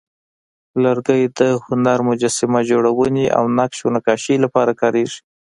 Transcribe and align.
لرګی 0.83 1.23
د 1.37 1.39
هنر، 1.65 1.99
مجسمه 2.09 2.59
جوړونې، 2.69 3.25
او 3.37 3.43
نقش 3.57 3.77
و 3.83 3.91
نقاشۍ 3.95 4.35
لپاره 4.45 4.71
کارېږي. 4.81 5.19